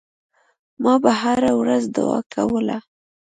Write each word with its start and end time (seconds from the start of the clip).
ما 0.83 0.93
به 1.03 1.11
هره 1.21 1.51
ورځ 1.61 1.83
دعا 1.95 2.19
کوله. 2.33 2.77